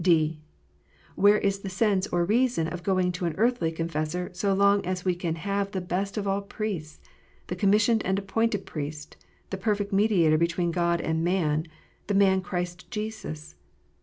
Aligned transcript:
(d) 0.03 0.39
Where 1.13 1.37
is 1.37 1.59
the 1.59 1.69
sense 1.69 2.07
or 2.07 2.25
reason 2.25 2.67
of 2.67 2.81
going 2.81 3.11
to 3.11 3.25
an 3.25 3.35
earthly 3.37 3.71
confessor, 3.71 4.31
so 4.33 4.51
long 4.51 4.83
as 4.83 5.05
we 5.05 5.13
can 5.13 5.35
have 5.35 5.69
the 5.69 5.79
best 5.79 6.17
of 6.17 6.27
all 6.27 6.41
Priests, 6.41 6.99
the 7.45 7.55
commis 7.55 7.87
sioned 7.87 8.01
and 8.03 8.17
appointed 8.17 8.65
Priest, 8.65 9.15
the 9.51 9.57
perfect 9.57 9.93
Mediator 9.93 10.39
between 10.39 10.71
God 10.71 11.01
and 11.01 11.23
man, 11.23 11.67
the 12.07 12.15
man 12.15 12.41
Christ 12.41 12.89
Jesus 12.89 13.53